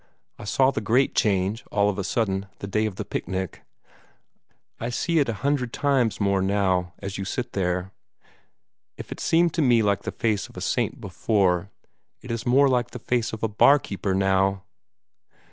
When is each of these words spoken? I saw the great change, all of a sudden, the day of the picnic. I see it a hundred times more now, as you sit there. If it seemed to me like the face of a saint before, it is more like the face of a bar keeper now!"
I 0.39 0.45
saw 0.45 0.71
the 0.71 0.81
great 0.81 1.13
change, 1.13 1.63
all 1.71 1.87
of 1.87 1.99
a 1.99 2.03
sudden, 2.03 2.47
the 2.57 2.65
day 2.65 2.87
of 2.87 2.95
the 2.95 3.05
picnic. 3.05 3.61
I 4.79 4.89
see 4.89 5.19
it 5.19 5.29
a 5.29 5.33
hundred 5.45 5.71
times 5.73 6.19
more 6.19 6.41
now, 6.41 6.95
as 6.97 7.19
you 7.19 7.23
sit 7.23 7.51
there. 7.53 7.91
If 8.97 9.11
it 9.11 9.19
seemed 9.19 9.53
to 9.53 9.61
me 9.61 9.83
like 9.83 10.01
the 10.01 10.11
face 10.11 10.49
of 10.49 10.57
a 10.57 10.59
saint 10.61 10.99
before, 10.99 11.69
it 12.19 12.31
is 12.31 12.47
more 12.47 12.67
like 12.67 12.89
the 12.89 12.97
face 12.97 13.31
of 13.31 13.43
a 13.43 13.47
bar 13.47 13.77
keeper 13.77 14.15
now!" 14.15 14.63